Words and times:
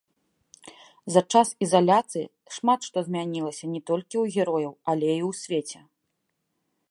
За 1.15 1.21
час 1.33 1.47
ізаляцыі 1.65 2.31
шмат 2.55 2.79
што 2.89 2.97
змянілася 3.09 3.65
не 3.75 3.81
толькі 3.91 4.15
ў 4.23 4.37
герояў, 4.37 4.73
але 4.95 5.09
і 5.19 5.23
ў 5.29 5.31
свеце. 5.43 5.79